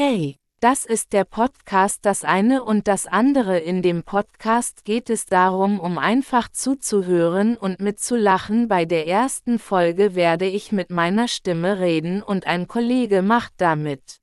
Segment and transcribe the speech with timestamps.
[0.00, 3.58] Hey, das ist der Podcast Das eine und das andere.
[3.58, 8.68] In dem Podcast geht es darum, um einfach zuzuhören und mitzulachen.
[8.68, 14.20] Bei der ersten Folge werde ich mit meiner Stimme reden und ein Kollege macht damit.